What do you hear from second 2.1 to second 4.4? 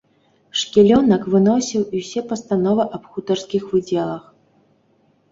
пастановы аб хутарскіх выдзелах.